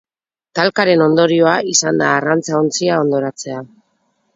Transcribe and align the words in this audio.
Talkaren 0.59 1.03
ondorioa 1.07 1.53
izan 1.75 2.03
da 2.03 2.09
arrantza-ontzia 2.17 3.01
hondoratzea. 3.05 3.67